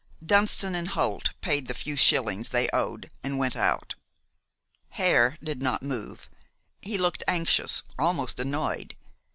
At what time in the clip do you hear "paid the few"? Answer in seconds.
1.41-1.95